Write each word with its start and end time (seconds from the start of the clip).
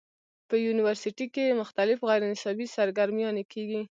پۀ 0.49 0.55
يونيورسټۍ 0.65 1.27
کښې 1.33 1.57
مختلف 1.61 1.97
غېر 2.07 2.21
نصابي 2.31 2.65
سرګرميانې 2.75 3.43
کيږي 3.53 3.81